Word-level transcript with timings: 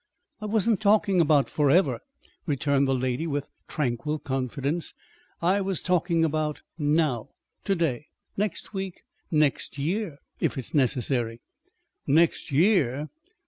"I 0.39 0.47
wasn't 0.47 0.81
talking 0.81 1.21
about 1.21 1.47
forever," 1.47 1.99
returned 2.47 2.87
the 2.87 2.95
lady, 2.95 3.27
with 3.27 3.45
tranquil 3.67 4.17
confidence. 4.17 4.95
"I 5.43 5.61
was 5.61 5.83
talking 5.83 6.25
about 6.25 6.63
now, 6.79 7.29
to 7.65 7.75
day, 7.75 8.07
next 8.35 8.73
week, 8.73 9.03
next 9.29 9.77
year, 9.77 10.17
if 10.39 10.57
it's 10.57 10.73
necessary." 10.73 11.39
"_Next 12.09 12.49
year! 12.49 13.09